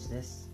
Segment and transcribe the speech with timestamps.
[0.00, 0.48] 話です。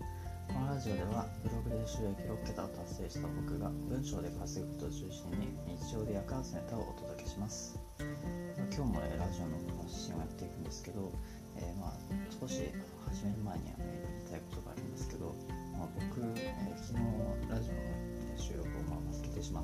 [0.51, 7.79] このラジオではブログで収益6桁を達成した僕が文章で稼ぐことを中心に日常で役立つネタをお届けします。
[8.75, 11.15] 今日も、ね、ラジオの発信をやっていくんですけど、
[11.55, 11.95] えー、まあ、
[12.27, 12.59] 少し
[13.07, 13.75] 始める前に、ね、
[14.27, 15.31] 言いたいことがあるんですけど、
[15.79, 19.63] まあ、僕、えー、昨日ラジオの、ね、収録をまあ負けてしま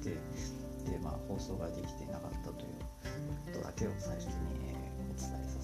[0.00, 2.80] てで、まあ、放送ができていなかったという
[3.52, 5.63] ことだけを最初に、えー、お伝えさせ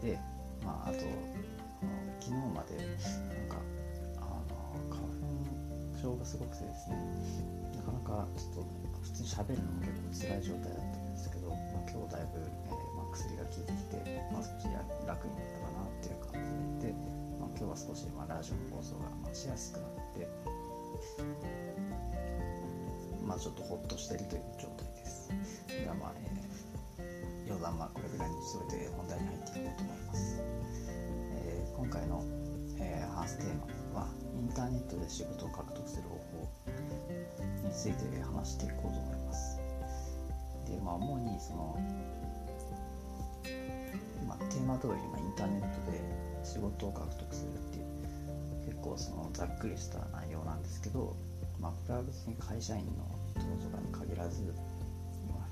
[0.00, 0.18] で、
[0.64, 0.98] まあ、あと
[2.20, 3.56] 昨日までなんか
[4.16, 4.54] あの
[4.90, 6.96] 花粉症がすごくてですね
[7.76, 8.66] なかなかちょっと
[9.02, 14.66] 普通に喋るのも結構辛い状態だったんですけど、まあ、今日だいぶ、えーまあ、薬が効いてきて、まあ、少し
[15.06, 16.36] 楽になったかなっていう感
[16.80, 16.92] じで、
[17.38, 20.28] まあ、今日は少し、まあ、ラジオの放送が、まあ、しやすくなって
[23.24, 25.28] まあちょっとほっとしているという状態です。
[25.68, 26.27] ではまあ、えー
[27.58, 30.42] 余談はこれぐらいにしといて本題に入っていこうと思います、
[31.34, 32.24] えー、今回の、
[32.78, 34.06] えー、話すテーマは
[34.38, 36.46] インターネットで仕事を獲得する方法
[37.66, 39.58] について話していこうと思います。
[40.70, 41.74] でまあ主にその、
[44.28, 45.98] まあ、テーマ通り、まあ、インターネットで
[46.44, 47.86] 仕事を獲得するっていう
[48.66, 51.16] 結構そのざっくりした内容なんですけど、
[51.58, 52.92] まあ、これは別に会社員の
[53.34, 54.54] 人とかに限らず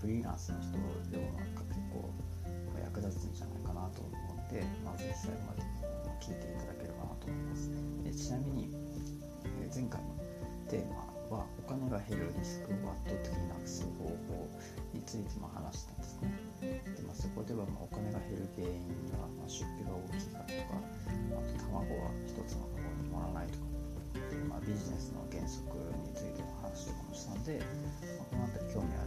[0.00, 0.70] フリーランスの人
[1.10, 1.62] でもなんか
[3.06, 5.62] 立つんじゃないかなと思って、まあ、ぜひ最後まで
[6.20, 7.70] 聞いていただければなと思います。
[8.02, 8.70] でちなみに、
[9.62, 10.14] え前回の
[10.66, 14.48] テーマはお金が減るリスクを圧倒的になくす方法
[14.94, 16.30] についても話したんですね。
[16.96, 23.66] でまあ、そこではまあお金が減る原因が、まあ、出費が大きいからとか、あと卵は一つの卵に盛らないとか、
[24.50, 25.70] まあ、ビジネスの原則
[26.02, 27.62] についての話とかもしたので、
[28.18, 29.05] まあ、この辺り興味ある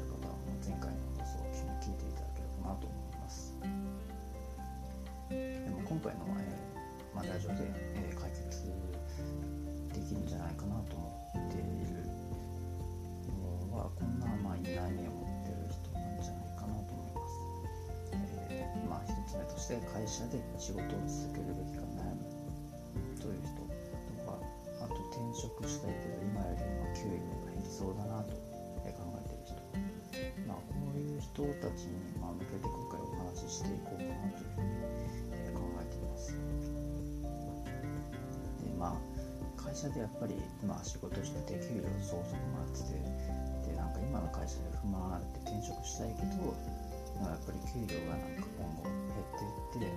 [5.99, 8.71] 今回の、えーまあ、ラジオで、えー、解決
[9.91, 12.07] できるんじゃないかなと思っている
[13.67, 17.35] のはこんな、まあ、悩みを持ってる人なんじゃないかなと思います、
[18.47, 22.23] えー、まあ一つ目として会社で仕事を続けるべきか悩む
[23.19, 23.67] という人と
[24.23, 24.39] か
[24.79, 28.39] あと転職したいけど今よりも給与が減りそうだなと
[28.87, 29.59] 考えてる人
[30.47, 34.08] まあ、こういう人たちに、向けて今回お話ししていこう
[39.79, 42.99] 社でやっぱり今仕事してて給料そこそこもらってて
[43.71, 46.51] でなんか今の会社で不満あるって転職したいけど
[47.23, 49.95] やっぱり給料がなんか今後減っていって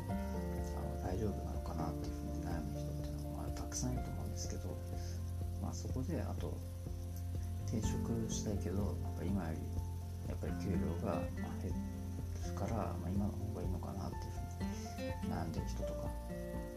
[0.79, 4.71] あの大丈夫なのかなっていうふうに悩む人っていうのは、まあ、たくさんいると思うんですけど、
[5.59, 6.55] まあ、そこであと
[7.67, 9.67] 転職したいけどなんか今より
[10.31, 11.19] やっぱり給料が
[11.59, 16.07] 減るから、まあ、今の方がいいのかなっていうふうに悩んでる人とか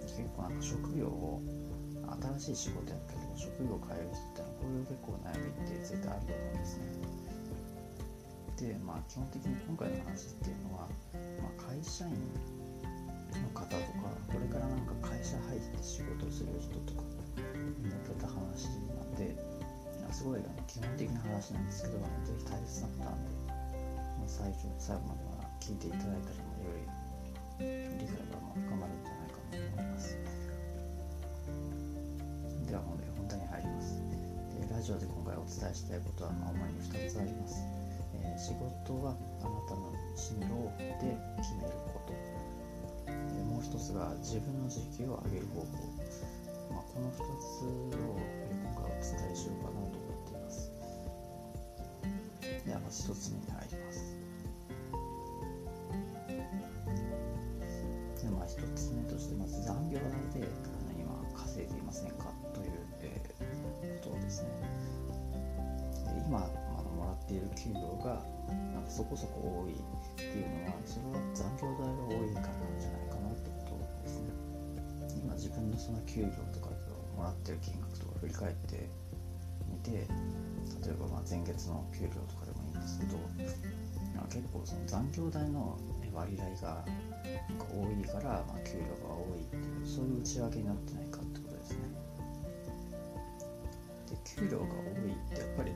[0.02, 1.42] 結構なんか職業を
[2.40, 6.86] 新しい仕事やったけど職業を変える人ってのはこういう結構悩みって絶対あると思うんですね
[8.56, 10.88] でまあ基本的に今回の話っていうのは、
[11.44, 17.04] まあ、会社員の方とかこれからなんか会社入って仕事をする人とか
[17.36, 19.36] に向けた話なんで
[20.16, 22.06] すごい基本的な話なんですけど、ぜ
[22.40, 26.72] ひ大切なことなんで、まあ、最初最後までは聞いていただいたら、よ
[27.60, 30.45] り理解が深まるんじゃないかなと思います。
[33.86, 34.74] ます。
[34.74, 37.62] ラジオで今回お伝えしたいことは、まあ、主に2つあります。
[38.18, 42.14] え、仕事はあなたの進路で決めること。
[43.46, 45.68] もう一つが自分の時給を上げる方法。
[46.72, 48.18] まあ、この2つを
[48.52, 50.72] 今回お伝えしようかなと思っています
[52.66, 54.18] ではまず1つ目に入ります
[58.24, 60.10] でまあ1つ目としてまず残業代
[60.42, 60.48] で
[61.00, 62.34] 今稼いでいませんか？
[62.54, 63.45] という、えー、
[64.02, 64.50] とですね。
[66.28, 68.22] 今あのもらっている給料が
[68.74, 69.78] なんかそこそこ多いっ
[70.16, 74.30] ていうのはそれは残業代が多いからなんじゃないかなってことですね。
[75.24, 76.74] 今自分のその給料とか
[77.18, 78.90] もらってる金額とか振り返って
[79.70, 83.18] みて例えばま前月の給料とかでもいいんですけど
[84.30, 85.78] 結構その残業代の
[86.14, 86.84] 割合が
[87.72, 91.06] 多いから、ま、給料が多いっていうそういう内訳になってない
[94.36, 95.72] 給料が多いってやっぱり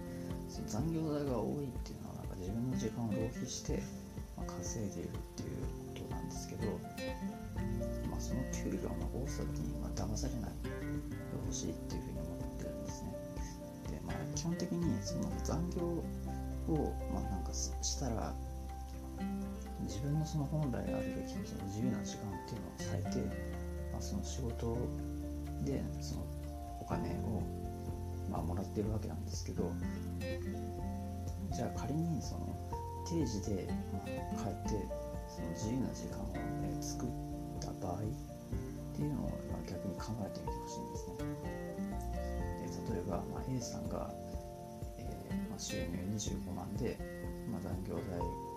[0.50, 3.82] その残業代が多いっていうのはなんか自分の時間を浪費して、
[4.36, 5.64] まあ、稼いでいるっていう
[5.96, 6.68] ことなんですけど、
[8.10, 10.70] まあ、その給料の多さに、ま、騙されないで
[11.46, 13.16] ほしいっていうふうに思ってるんですね。
[13.92, 15.82] でまあ基本的にその残業
[16.74, 18.34] を、まあ、なんかしたら
[19.84, 23.36] 自分のその本来あるべきその自由な時間っていうのを割いて、
[23.92, 24.78] まあ、その仕事
[25.66, 26.26] でその
[26.82, 27.42] お金を、
[28.30, 29.72] まあ、もらってるわけなんですけど
[31.52, 32.56] じゃあ仮にその
[33.08, 34.00] 定時で、ま、
[34.42, 34.86] 帰って
[35.28, 36.28] その自由な時間を、
[36.62, 37.10] ね、作っ
[37.60, 38.00] た場合っ
[38.96, 39.32] ていうのを
[39.68, 41.16] 逆に考えてみてほしいんですね。
[42.88, 44.14] で例えば、まあ、A さんが、
[44.98, 46.98] えーまあ、収入25万で、
[47.52, 48.50] まあ、残業代も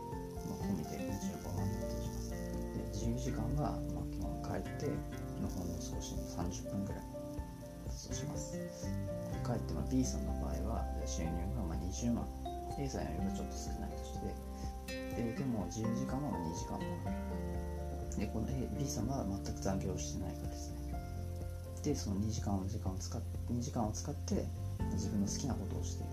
[0.63, 2.31] 込みで25万だとします。
[2.31, 2.37] で
[2.93, 4.87] 自由時間が、まあ、基本帰って
[5.41, 7.12] のほんの少しの30分ぐらい
[8.09, 8.53] だとします。
[8.53, 8.71] で
[9.45, 12.27] 帰って、ま、B さんの場合は収入がまあ20万。
[12.79, 14.35] A さんよりはちょっと少ないとして。
[15.17, 16.79] ででも自由時間は2時間。
[16.79, 17.17] もある
[18.19, 20.77] でこの A B さんは全く残業してないからですね。
[21.83, 24.47] でその2時間の時間を使っ2時間を使って
[24.93, 26.13] 自分の好きなことをしている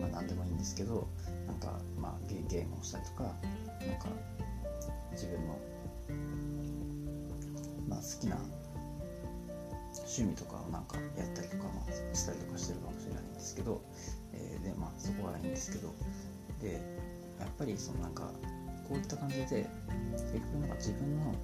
[0.00, 1.06] まあ何でもいいんですけど
[1.46, 3.38] なんかまあゲゲームをしたりとかなんか
[5.12, 5.58] 自分の
[7.88, 8.38] まあ好きな
[10.08, 13.82] 趣味とかをなんかやったりとか、まあ、したりとかしてるかもしれないんですけど、
[14.32, 15.92] えー、でまあそこはいいんですけど
[16.60, 16.80] で
[17.38, 18.32] やっぱりそのなんか
[18.88, 19.68] こういった感じで
[20.32, 21.34] 結局なんか自分の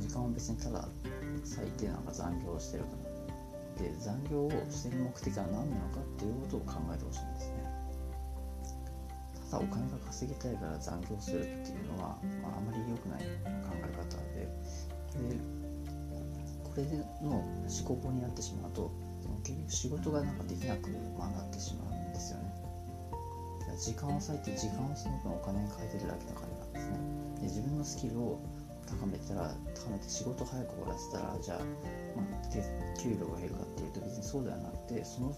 [0.00, 0.88] 時間を別にただ
[1.44, 7.76] 最低なんか残業をしてるからで残業をしてる目的は何なのかっていうことを考えてほしいんですね。
[9.50, 13.20] ただお金が稼ぎたいから残業するっていうのは、まあ、あまり良くない
[13.62, 14.48] 考え方で。
[15.28, 15.55] で
[16.76, 16.86] れ
[17.22, 17.44] の思
[17.84, 18.90] 考法になってしまうと
[19.42, 22.56] 結局仕事がなんかできなく、まあ、なってしまうんですよね。
[23.78, 26.96] 時間を割いて時間をその分お金に変えてるだけだからなんですね。
[27.40, 28.40] で自分のスキルを
[28.86, 31.58] 高めたら高めて仕事早く終わらせたらじゃあ、
[32.16, 35.34] まあ、給料が減るかっていうと別にそうではなくてその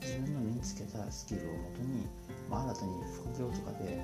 [0.00, 2.06] 自分の身につけたスキルをもとに、
[2.48, 4.00] まあ、新たに副業とかで、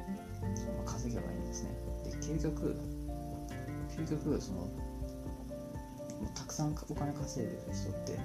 [0.76, 1.70] まあ、稼げばいいんですね。
[2.04, 2.76] で究極
[3.96, 4.68] 究極その
[6.34, 8.18] たくさんお金稼いでる人って、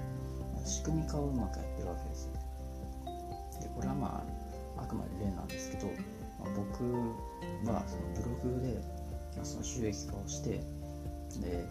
[0.64, 2.32] 仕組み化をうまくやってるわけですよ
[3.60, 4.24] でこれはま
[4.76, 5.86] ああくまで例なんですけど、
[6.38, 6.84] まあ、僕
[7.70, 8.82] はそのブログで
[9.42, 10.60] その収益化をして
[11.40, 11.66] で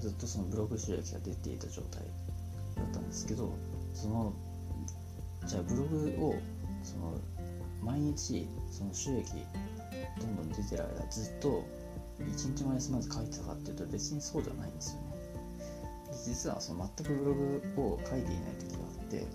[0.00, 2.02] ずっとそのブログ収益が出ていた状態
[2.76, 3.54] だったんですけど
[3.94, 4.32] その
[5.46, 6.34] じゃあブログを
[6.82, 7.18] その
[7.82, 9.30] 毎日その収益
[10.20, 11.64] どんどん出てる間ずっと
[12.20, 15.15] 一日も休まず書いてたかっていうと別にそうではないんですよね。
[16.24, 19.26] 実はその全くブログを書いていない時があって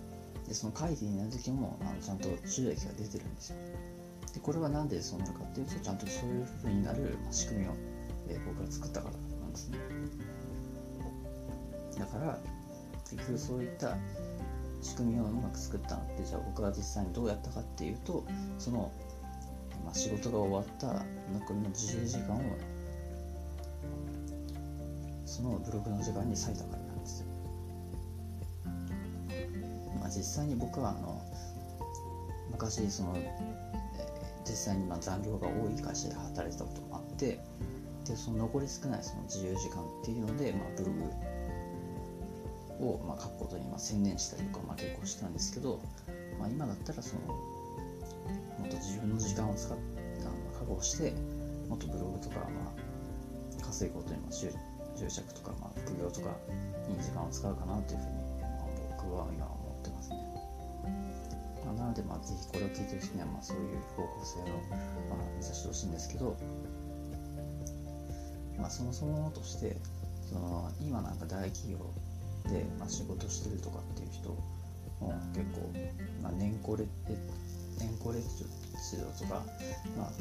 [0.48, 3.58] でその書いていない時もあのちゃんと収益が出てるんですよ。
[4.34, 7.72] でこれは何でそうなるかっていうとちゃんとそういう風になる仕組みを、
[8.30, 9.78] えー、僕が作ったからなんですね。
[12.00, 12.40] だから
[13.10, 13.98] 結局そういった
[14.82, 18.26] 仕組みをうまく作ったのってじゃあ僕が実際にどうやったかっていうと
[18.58, 18.92] その、
[19.86, 22.42] まあ、仕事が終わった残りの自由時間を
[25.32, 27.28] そのブログの時間に割いたからなんですよ。
[29.98, 31.22] まあ実際に僕はあの
[32.52, 37.40] 昔その、えー、実際にまあ残業が多い会社で働いてたこともあって
[38.06, 40.92] でその残り少ないその自由時間っていうので、まあ、ブロ
[42.80, 45.80] グを、まあ、書くことにまあ専念したりとか、まあ、結構したんですけど、
[46.38, 49.84] まあ、今だったらそのもっと自分の時間を使って
[50.60, 51.14] 確保して
[51.70, 52.74] もっとブログとか、ま
[53.62, 54.20] あ、稼ぐことに
[55.10, 56.36] 執着とか、まあ、副業とか
[56.88, 58.68] に時間を使うかなというふうに、まあ、
[59.02, 60.18] 僕は今思ってますね。
[61.66, 64.46] まなので、まあ、ぜひこれを聞いてる人には、まあ、そういう方向性を、
[65.10, 66.38] まあ、目指してほしいんですけど、
[68.60, 69.76] まあ、そもそもとして
[70.30, 71.78] その今なんか大企業
[72.50, 75.72] で、まあ、仕事してるとかっていう人も結構、
[76.22, 76.88] まあ、年功列
[77.80, 78.26] 年功列
[78.94, 79.42] 指導とか、
[79.98, 80.12] まあ、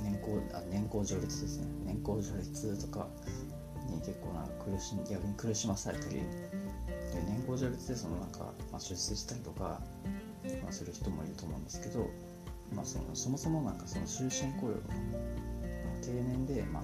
[0.00, 3.06] 年功あ年功序列ですね年功序列とか
[4.04, 6.22] 結構なんか苦し逆に苦しまされたりで
[7.26, 9.80] 年功序列でそのなんか、まあ、出世したりとか
[10.62, 12.10] まあ、する人もいると思うんですけど、
[12.74, 14.80] まあ、そのそもそもなんかその終身雇用の、
[16.02, 16.82] 定年で、まあ、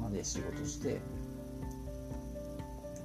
[0.00, 0.98] まで仕事して、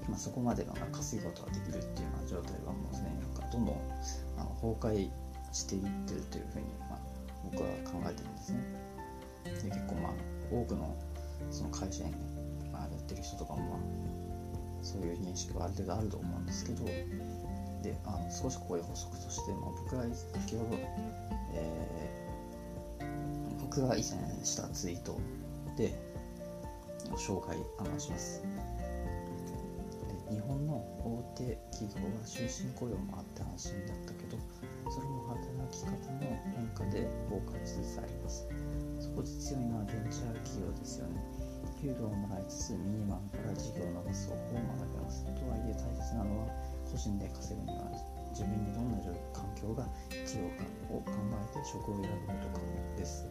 [0.10, 3.75] まあ、そこまでの稼ぐことができるっていうような状態はもうすでになんかどんどん
[4.38, 5.10] あの崩壊
[5.51, 7.00] していってるというふうに、まあ、
[7.51, 8.60] 僕は考えてるんですね。
[9.44, 10.12] で結構まあ
[10.51, 10.96] 多くの
[11.51, 12.13] その会社員、
[13.05, 13.79] ってる人とかもまあ
[14.81, 20.77] そういう認識はある程度あると思うんですけどであの少しここで補足として、まあ、僕が先ほど、
[21.53, 25.17] えー、僕が以前したツイート
[25.77, 25.93] で
[27.12, 28.41] ご紹介あします。
[30.29, 34.38] で日本の大手企業は終身雇用もあって安心だったけど
[34.91, 35.97] それも働き方の
[36.55, 38.47] 変化で崩壊しつつあります。
[39.00, 41.45] そこで強いのはベンチャー企業ですよね。
[41.86, 45.22] 給料をもらいつつミニマムから事業を伸ばす方法を学べます。
[45.38, 46.50] とはいえ大切なのは
[46.89, 47.86] 個人で稼ぐには
[48.34, 48.98] 自分にどんな
[49.30, 52.65] 環境が必要かを考えて職を選ぶことか
[52.98, 53.30] です。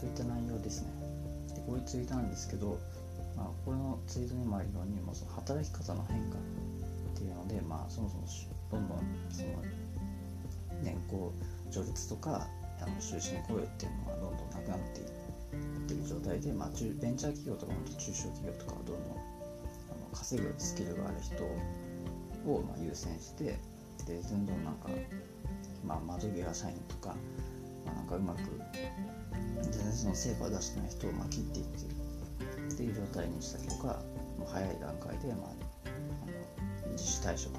[0.00, 0.88] といった内容ですね。
[1.52, 2.80] でこういうツイートなんですけど、
[3.36, 6.40] まあ、このツイートにもあるように、まあ、その働き方の変化っ
[7.12, 8.24] ていうので、まあ、そもそも
[8.72, 9.60] どんどんその
[10.80, 11.30] 年功
[11.70, 12.48] 序列とか
[12.80, 15.21] あの終身雇用っていうのがどんどんなくなっていって
[15.52, 19.12] る状態で、まあ、ベンチャー企業とか中小企業とかはどんどん
[19.90, 21.44] あの稼ぐスキルがある人
[22.50, 23.58] をま優先して
[24.06, 24.88] でどんどんなんか、
[25.84, 27.14] まあ、窓際社員とか、
[27.86, 28.40] まあ、なんかうまく
[29.62, 34.02] 全然その成果を出してない人をま切っていってるっていう状態にしたりとか
[34.38, 35.50] もう早い段階で、まあ、
[35.86, 37.54] あの自主退職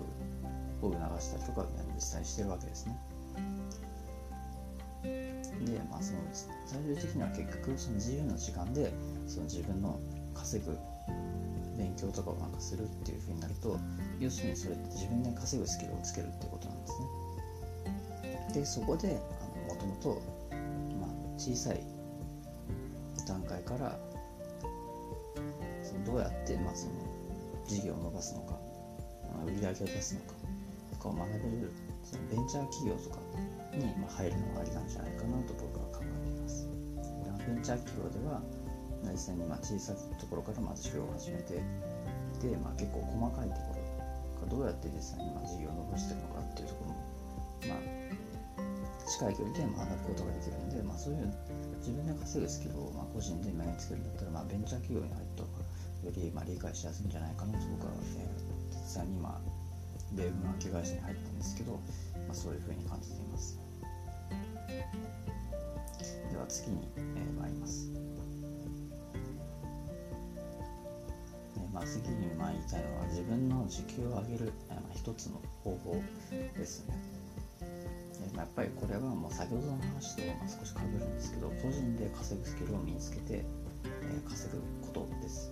[0.81, 2.97] を促したりとか実際にしてるわけですね。
[5.03, 6.19] で、まあ、その
[6.65, 8.91] 最終的には結局その自由な時間で
[9.27, 9.99] その自分の
[10.33, 10.77] 稼ぐ
[11.77, 13.79] 勉強とかをなんかするっていうふうになると
[14.19, 17.07] 要するにそれって自分で稼ぐスキルをつけるってことなんですね。
[18.53, 19.19] でそこで
[19.67, 20.21] もともと
[21.37, 21.81] 小さい
[23.27, 23.97] 段階から
[25.81, 26.93] そのどうやって、まあ、その
[27.67, 28.59] 事業を伸ばすのか
[29.45, 30.33] 売り上げを出すのか
[30.91, 31.71] とかを学べる
[32.03, 33.19] そのベンチャー企業とか
[33.73, 36.67] に、入るのがありなんじゃないかなと僕は考えています。
[37.47, 38.41] ベンチャー企業では
[39.11, 41.59] 実際にま小さいところからまず事業を始めて
[42.39, 47.03] で、まあ、結構細かいところがどうやって実際にま事業を伸ばしていくのかっていうところも、
[47.67, 51.27] まあ、近い距離で学ぶことができるんで、まあ、そういう
[51.83, 55.63] 自分で稼ぐスキルをま個人で身につけるんだったら、まあ、ベンチャー企業に入った方が
[56.07, 58.27] よりま理解しやすいんじゃないかなと僕は、ね、
[58.71, 59.39] 実際に今
[60.15, 61.79] 米軍空き会社に入ったんですけど、ま
[62.31, 63.59] あ、そういうふうに感じています
[66.31, 67.91] では次に、えー、参ります
[71.73, 76.01] まあ、次にまあ言いたいのは自分の時給を上げる、まあ、一つの方法
[76.55, 76.95] ですね。
[78.35, 83.45] まあ、やっぱりこれはもう先ほどの話とまあ少しかぶるんですけど個人で稼ぐスキルを身につけて、え、
[84.29, 85.51] 稼ぐことです。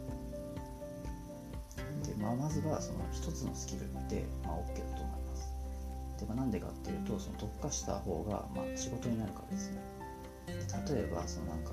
[2.04, 5.54] で、まあ、まずはその一つのスキルで、まあ、OK だと思います。
[6.20, 9.82] で、まあ、なんでかっていうとその特化した方が、まあ、仕事になるからですね
[10.48, 10.54] で。
[10.94, 11.72] 例えばそのなんか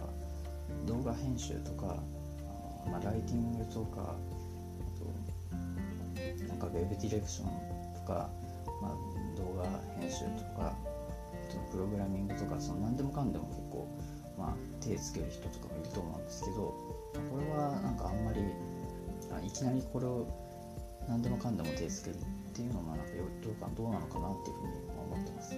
[0.86, 1.96] 動画編集とか
[2.86, 4.16] あまあ、ライティングとかあ
[4.98, 8.30] となんかウェブディレクションとか、
[8.80, 9.64] まあ、動画
[10.00, 10.74] 編集とか
[11.70, 13.88] プログラミングとかその何でもかんでも結構、
[14.38, 18.40] まあ、手つける人とかもいると思うんですけどこれはなんかあんまり
[19.44, 20.26] いきなりこれを
[21.08, 22.18] 何でもかんでも手つけるっ
[22.52, 24.72] ていうのもなんかどうかどうなのかなっていうふうに
[25.12, 25.54] 思ってます。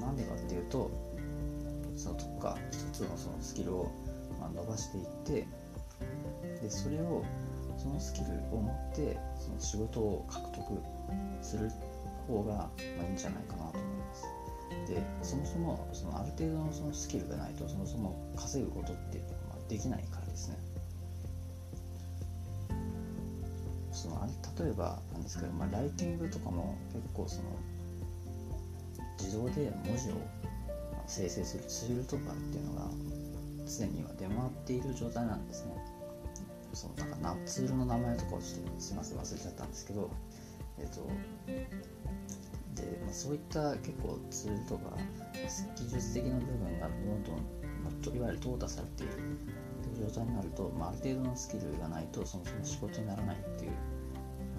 [0.00, 0.90] なんでかっていうと
[1.96, 3.90] その特化一つのそのスキルを
[4.38, 5.46] ま伸ばしていって
[6.62, 7.24] でそれを
[7.78, 10.82] そのスキルを持ってその仕事を獲得
[11.42, 11.70] する
[12.26, 12.70] 方が、ま
[13.00, 14.24] あ、いいんじゃないかなと思います
[14.88, 20.15] でそもそもそのある程度のそのスキルがないとそもそも稼ぐことっていうのはできないか
[24.58, 27.48] 例えばなんですけど、まあ、ライティングとかも結構その
[29.18, 30.12] 自動で文字を
[31.06, 32.88] 生成するツールとかっていうのが
[33.66, 35.74] すでには出回っている状態なんですね。
[36.72, 40.10] そのなんかなツールの名前とかをちょっとすいません忘れちゃったんですけど
[40.78, 41.08] えっ、と
[42.74, 44.90] で、まあ、そういった結構ツールとか
[45.74, 47.36] 技術的な部分がどんどん、
[47.82, 49.12] まあ、いわゆる淘汰されている
[49.82, 53.72] という状態になると、まあ、ある程度のスキルがないとそもそも仕事にならないっていう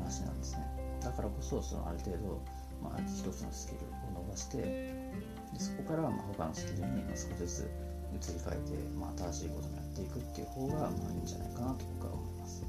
[0.08, 0.66] 話なんですね
[1.02, 2.42] だからこそそのある程度、
[2.82, 3.80] まあ、一つのスキル
[4.16, 7.72] を伸ばしてでそこからまあ他のスキルに少しずつ
[8.16, 12.64] 移り変えて、まあ、新しいこともやっていくっていう方がまあいいんじゃないかなと僕は思います。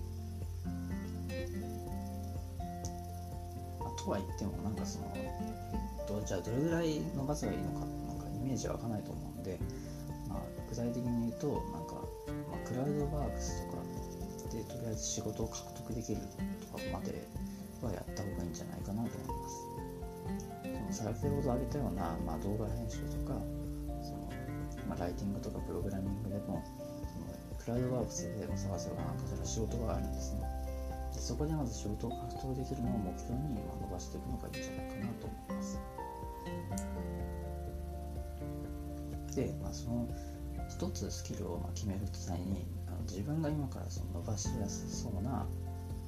[3.80, 5.14] まあ、とは言ってもなんかその
[6.09, 9.59] どじゃあどれぐらい伸ばせばいいのかなんかイメージは湧かないと思うんで、
[10.28, 11.95] まあ、具体的に言うとなんか、
[12.50, 13.78] まあ、クラウドワークスとか
[14.50, 16.21] でとりあえず仕事を獲得できる
[16.73, 17.26] とかまで
[17.83, 19.69] はやった方がいいんじゃないかなと思います。
[20.90, 23.37] その先ほど挙げたような、まあ、動画編集とか
[24.02, 24.33] その
[24.88, 26.64] まあ、ライティングとかプログラミングでも
[27.05, 27.26] その
[27.59, 30.40] クラウドワークスでも探せばなんかそれは仕事があるんですね
[31.12, 35.78] でそこでまず仕事を獲得できるのを目標に伸ばしていくのがいいんじゃないかなと思います
[39.37, 40.09] で、まあ、その
[40.69, 42.64] 一つスキルを決める際に
[43.09, 45.47] 自分が今からその伸ばしやすそうな、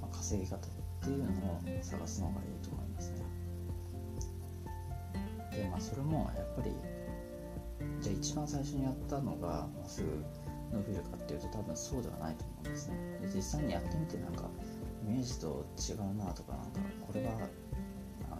[0.02, 0.60] ま稼ぎ方っ
[1.00, 3.24] ていうのを探すのがいいと思いますね。
[5.52, 6.70] でまあそれもやっぱり
[8.00, 10.24] じゃあ一番最初にやったのがすぐ
[10.72, 13.18] 伸びるかっていうと多分そうではないと思うんですね。
[13.22, 14.48] で実際にやってみてなんか
[15.02, 17.32] イメージと違うなとかなんかこれは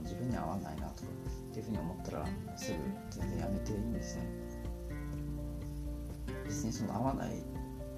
[0.03, 1.09] 自分に合わないなとか
[1.51, 2.27] っていうふうに思ったら
[2.57, 2.79] すぐ
[3.11, 4.23] 全然やめていいんですね。
[6.45, 7.43] 別にその合わない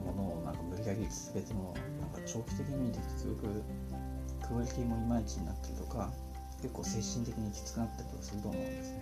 [0.02, 3.62] ものをなんか無理やり続けてもなんか長期的に見て結局
[4.47, 6.12] クオリティもいまいちになったりとか
[6.61, 9.00] 結構精神的にきつくなったりとかすると思うんですね。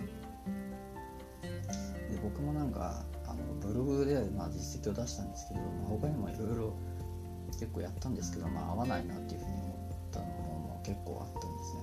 [2.11, 6.75] で僕もなんかあのブログでまあ実績を出したんですけど、まあ、他にもいろいろ
[7.53, 9.75] 結構やったんですけど、まあ、合わないなっていうふうに思
[10.09, 11.83] ったのも結構あったんですね、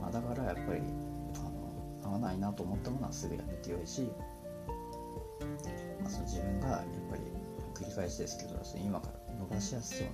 [0.00, 0.80] まあ、だからやっぱり
[1.36, 4.08] あの合わないなと思ったものはすぐやめてよいし、
[6.08, 7.22] まあ、その自分がやっぱり
[7.74, 10.12] 繰り返しですけど今から伸ばしやすそうな、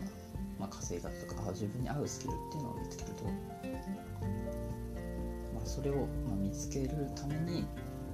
[0.59, 3.31] まあ、稼ぎ方とか自分に合うスキルっていうのを見つけると、ま
[5.63, 5.95] あ、それを
[6.27, 7.65] まあ見つけるために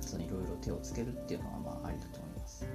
[0.03, 2.67] そのいろいろ手をつけるっていうのはまあありだと思います。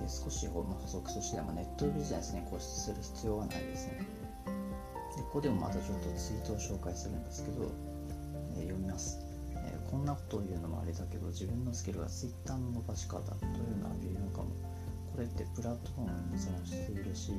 [0.00, 3.98] で少し補足としては、まあ、ネットビジネスに固執する必要はないですね。
[5.16, 7.70] でここでもまたちょっとツイートを紹介するんですけど、
[10.02, 14.50] んなことを言うのもあれだけど自分のスキルは Twitter の伸ばし方というのは微妙かも。
[15.12, 17.32] これってプラットフォームに依存しているし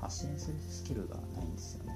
[0.00, 1.92] 発信するスキルがないんですよね。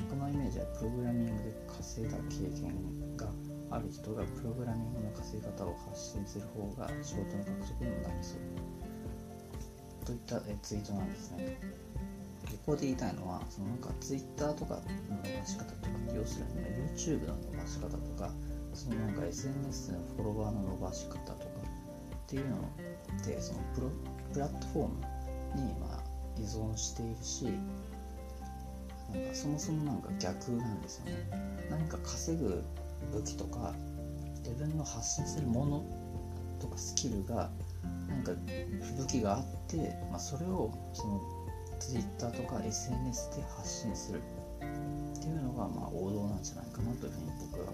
[0.00, 3.26] 僕のイメージはプログラミングで稼いだ経験が
[3.70, 8.40] ある人がプログラミングの稼ぎ方を発信する方が仕事の獲得にもなりそう
[10.04, 11.58] といったツイートなんですね
[12.66, 14.80] ここで言いたいのはそのなんか Twitter とかの
[15.16, 18.30] 伸ばし方とか要するに、ね、YouTube の伸ばし方とか
[18.74, 22.56] そのなんか SNS のフォロワーの伸ばし方とかっていうの
[23.26, 23.90] でそのプロ
[24.32, 24.94] プラットフォーム
[25.56, 26.04] にまあ
[26.38, 27.44] 依存しているし
[29.12, 31.12] なんかそもそもなんか逆なんですよね。
[31.68, 32.62] 何か稼ぐ
[33.12, 33.74] 武器とか
[34.38, 35.84] 自分の発信するもの
[36.60, 37.50] とかスキルが
[38.08, 38.32] なんか
[38.96, 39.76] 武器があって、
[40.10, 41.20] まあ、それをその
[41.78, 47.72] Twitter とか SNS で発信するっていうのがまあ王道なんじゃないかなというふうに僕は考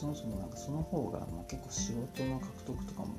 [0.00, 3.12] そもそもなんかその方がまあ結構仕事の獲得とかも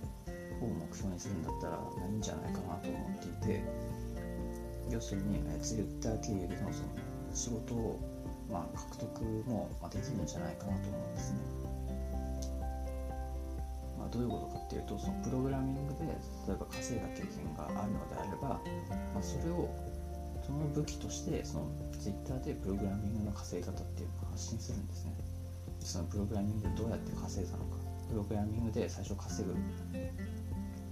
[0.66, 1.78] を目標にするんだったら
[2.10, 3.64] いいんじゃないかなと思っていて
[4.90, 6.90] 要するに、え Twitter 経由でのその
[7.34, 8.00] 仕事を、
[8.52, 11.40] まあ、獲得も、まできるんじゃないかなと思うんですね。
[13.98, 16.10] まあ、どういうことかっていうとそのプログラミングで
[16.48, 18.60] 例えば稼いだ経験があるのであれば、
[19.14, 19.70] まあ、それを
[20.44, 21.70] その武器としてその
[22.02, 25.41] Twitter でプログラミングの稼ぎ方っていうのを発信するんですね。
[25.86, 27.82] そのプログラミングでどうやって稼いだのか。
[28.10, 29.56] プログラミングで最初稼ぐ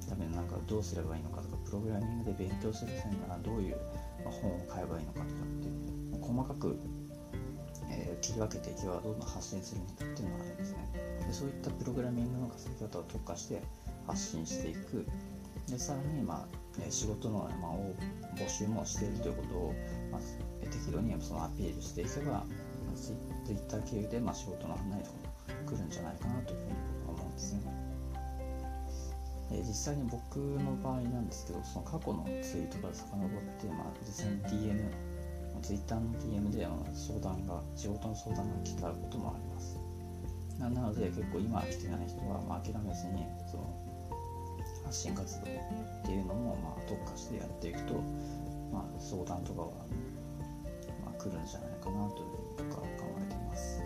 [0.07, 3.77] ためになんかどうすればいいのかとかプログラミングで勉強する際にはどういう
[4.23, 5.69] 本を買えばいいのかとかって
[6.21, 6.79] 細かく、
[7.91, 10.77] えー、切り分けていけばどんどん発信するんだっていうのがあるんですね。
[11.27, 13.61] でそういったプログラミングの稼ぎ方を特化して
[14.07, 15.05] 発信していく。
[15.67, 17.73] でさらに、まあ、仕事の、まあ、
[18.35, 19.75] 募集もしているということを、
[20.11, 20.21] まあ、
[20.65, 22.43] 適度にそのアピールしていけば、
[22.99, 25.15] まあ、ツイッター経由で、まあ、仕事の案内とか
[25.63, 26.75] も来るんじゃないかなというふうに
[27.07, 27.61] 思うんですね。
[29.51, 35.09] え実際に僕の場合なんですけどその過去のツイートから遡って、まあ、実際に DM
[35.61, 39.79] Twitter の DM で相談が仕事の相談が来たこともあります
[40.59, 43.73] なので結構今来てない人は、まあ、諦めずにその
[44.85, 45.45] 発信活動っ
[46.05, 47.95] ていうのも、まあ、特化してやっていくと、
[48.71, 49.67] まあ、相談とかは、
[51.05, 53.79] まあ、来るんじゃないかなというふうに僕は考えてます。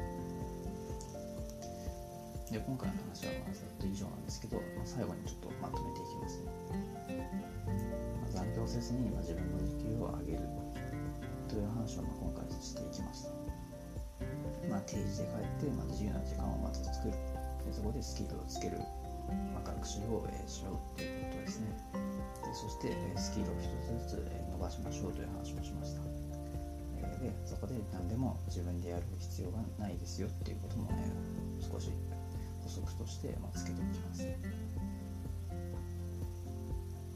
[2.52, 7.26] で今回の話はまあざっと以上なんですけど、まあ、最後にちょっとまとめていきますね、
[8.22, 10.46] まあ、残業せずに、ま、自分の時給を上げる
[11.50, 13.30] という話をま今回していきました、
[14.70, 17.14] まあ、定時で帰って、ま自由な時間をまず作る。
[17.66, 18.78] でそこでスキルをつける、
[19.54, 21.68] まあ学習を、えしようということですね。
[22.44, 26.23] でそして、えスキルを一つずつ、え伸ばしましょうという話をしました。
[27.24, 31.10] でそこで何でも自分でやる必要がないですよっていうことも、え
[31.64, 31.90] 少し
[32.64, 34.28] 補足として、まつけておきます、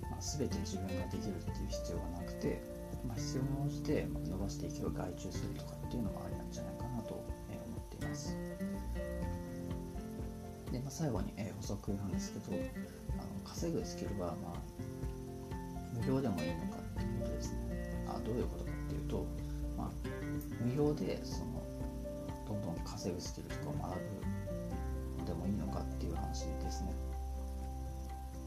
[0.03, 2.61] まあ、全て自分ができるっていう必要がなくて、
[3.05, 8.35] まあ、必要に応じて伸ばしていけば外注するとかっていうのもありなんじゃないかなと思っています。
[10.71, 12.55] で、まあ、最後に、え補足なんですけど
[13.19, 15.57] あの稼ぐスキルは、まあ、
[15.99, 18.05] 無料でもいいのかっていうことですね。
[18.07, 18.66] あどういうこと、
[20.77, 21.63] 無料でその
[22.47, 23.81] どんどん稼ぐスキルとかを学
[25.17, 26.93] ぶのでもいいのかっていう話ですね。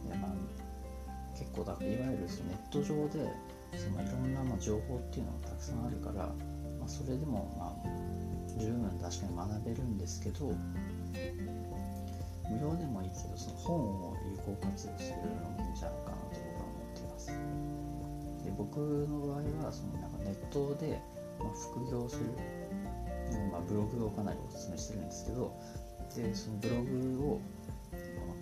[0.09, 0.31] でまあ、
[1.37, 3.35] 結構だいわゆるそのネット上で
[3.77, 6.33] そのいろんなま情報っていうのがたくさんあるから、
[6.79, 7.88] まあ、それでもまあ
[8.59, 10.55] 十分確かに学べるんですけど
[12.49, 17.27] 無料でもいいけどその本を有効活用するのもいいんじゃないかなと僕は思っています
[18.45, 20.99] で僕の場合はそのなんかネットで、
[21.42, 22.24] まあ、副業する、
[23.50, 25.53] まあ、ブログをかなりお勧めしてるんですけど
[26.14, 27.40] でそのブログを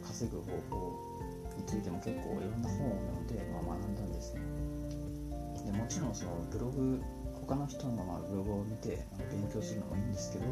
[0.03, 0.99] ま稼ぐ方法
[1.57, 4.41] についても結構いろんな本を読んで、まあ、学んだんですね。
[5.65, 7.03] でもちろんそのブログ
[7.47, 10.45] 他の人のまあブログを見て勉強するのもいいんですけど、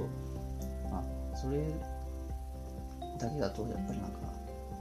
[0.90, 1.72] まあ、それ
[3.18, 4.18] だけだとやっぱりなんか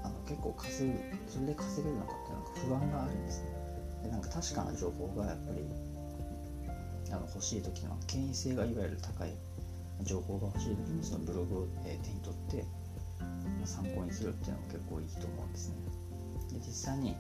[0.04, 3.50] あの結構稼ぐそれで稼げるのかってなんか不安があるんですね。
[4.04, 5.66] でなんか確かな情報がやっぱり
[7.12, 9.30] あの欲しい時の権威性がいわゆる高い
[10.04, 12.66] 情報が欲しい時にそのブログを、え手に取って、
[13.66, 15.76] 参考にするっていうのも結構いいと思うんですね。
[16.54, 17.16] で実際に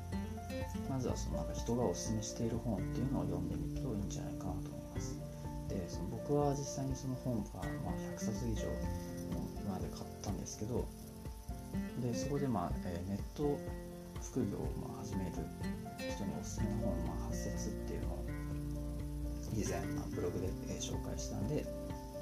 [0.90, 5.18] まずはそのなんか人がおすすめしている本っていうのを読んでみるといいんじゃないかなと思います。
[5.70, 8.70] でその僕は実際にその本が、まあ、100冊以上
[9.64, 10.86] 今まで買ったんですけど
[12.02, 13.58] でそこで、まあえ、ネット
[14.22, 15.32] 副業をまあ始める
[15.98, 18.26] 人におすすめの本、まあ、8冊っていうのを
[19.54, 19.82] 以前、
[20.16, 20.48] ブログで、
[20.80, 21.66] 紹介したんで、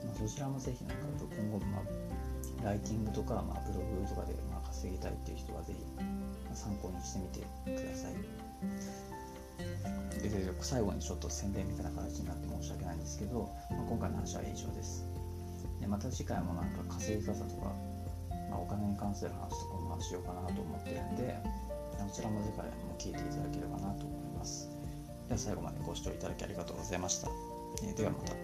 [0.06, 5.80] まあ、そちらもぜひなんか今後、まあ、ライティングとか、まあ、ブログとかで、まあ、稼ぎたいっていう人はぜひ、
[6.54, 7.40] 参考にしてみて
[7.82, 8.14] ください。
[10.22, 10.30] で
[10.62, 15.04] 最後にちょっと宣伝みたいな形になって申し訳ないんですけど、まあ、今回の話は以上です。
[15.82, 17.74] でまた次回もなんか稼ぎ方とか
[18.54, 21.36] まあ、お金に関する話とかもしようかなと思ってるんで
[22.14, 24.13] そちらも次回も聞いていただければなと思います
[25.28, 27.30] では最後までご視聴いただきありがとうございました、
[27.84, 28.43] えー、ではまた。